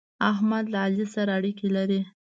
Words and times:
احمد 0.31 0.65
له 0.73 0.77
علي 0.85 1.05
سره 1.13 1.31
اړېکې 1.37 1.67
لري. 1.75 2.01